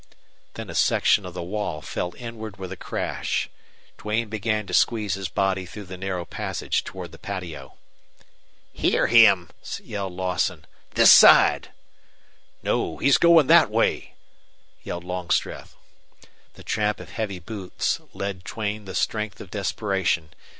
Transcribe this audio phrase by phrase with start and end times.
[0.55, 3.49] Then a section of the wall fell inward with a crash.
[3.99, 7.75] Duane began to squeeze his body through the narrow passage toward the patio.
[8.73, 10.65] "Hear him!" yelled Lawson.
[10.95, 11.69] "This side!"
[12.63, 14.15] "No, he's going that way,"
[14.81, 15.75] yelled Longstreth.
[16.55, 20.29] The tramp of heavy boots lent Duane the strength of desperation.